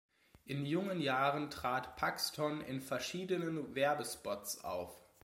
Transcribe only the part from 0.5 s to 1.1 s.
jungen